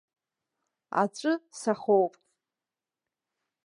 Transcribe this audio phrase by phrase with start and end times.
[1.01, 2.13] Аҵәы сахоуп.